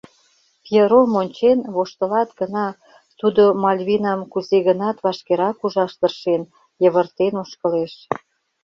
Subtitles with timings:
[0.63, 2.67] Пьером ончен, воштылат гына—
[3.19, 6.41] тудо Мальвинам кузе-гынат вашкерак ужаш тыршен,
[6.81, 7.93] йывыртен ошкылеш.